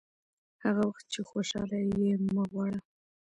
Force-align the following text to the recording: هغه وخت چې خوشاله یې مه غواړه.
هغه 0.63 0.83
وخت 0.89 1.05
چې 1.13 1.19
خوشاله 1.29 1.77
یې 2.05 2.13
مه 2.35 2.43
غواړه. 2.51 2.79